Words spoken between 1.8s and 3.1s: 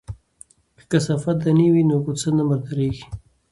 نو کوڅه نه مرداریږي.